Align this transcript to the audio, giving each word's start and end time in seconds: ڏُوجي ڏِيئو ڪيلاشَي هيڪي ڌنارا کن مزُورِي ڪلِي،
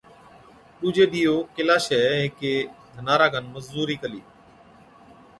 ڏُوجي 0.79 1.05
ڏِيئو 1.11 1.35
ڪيلاشَي 1.55 1.97
هيڪي 2.09 2.53
ڌنارا 2.93 3.27
کن 3.33 3.43
مزُورِي 3.53 3.95
ڪلِي، 4.03 4.21